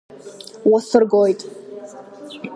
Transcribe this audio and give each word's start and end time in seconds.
Уасыргоит! 0.69 1.39